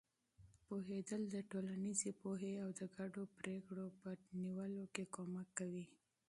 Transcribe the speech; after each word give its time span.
پوهېدل 0.65 1.21
د 1.29 1.35
ټولنیزې 1.51 2.11
پوهې 2.21 2.53
او 2.63 2.69
د 2.79 2.81
ګډو 2.95 3.23
پرېکړو 3.39 3.85
په 3.99 4.09
نیولو 4.41 4.83
کې 4.93 5.03
مرسته 5.35 5.51
کوي. 5.57 5.85